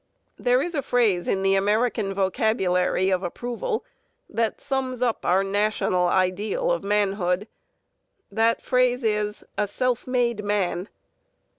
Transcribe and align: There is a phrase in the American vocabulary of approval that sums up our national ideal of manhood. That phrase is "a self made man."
There 0.39 0.63
is 0.63 0.73
a 0.73 0.81
phrase 0.81 1.27
in 1.27 1.43
the 1.43 1.53
American 1.53 2.11
vocabulary 2.11 3.11
of 3.11 3.21
approval 3.21 3.85
that 4.27 4.59
sums 4.59 5.03
up 5.03 5.27
our 5.27 5.43
national 5.43 6.07
ideal 6.07 6.71
of 6.71 6.83
manhood. 6.83 7.47
That 8.31 8.63
phrase 8.63 9.03
is 9.03 9.45
"a 9.59 9.67
self 9.67 10.07
made 10.07 10.43
man." 10.43 10.89